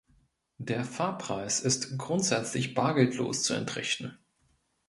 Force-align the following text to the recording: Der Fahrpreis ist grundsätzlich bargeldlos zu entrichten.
Der 0.57 0.83
Fahrpreis 0.83 1.59
ist 1.59 1.99
grundsätzlich 1.99 2.73
bargeldlos 2.73 3.43
zu 3.43 3.53
entrichten. 3.53 4.17